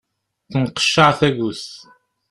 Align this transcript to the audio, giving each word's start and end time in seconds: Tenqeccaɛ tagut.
Tenqeccaɛ 0.51 1.11
tagut. 1.19 1.63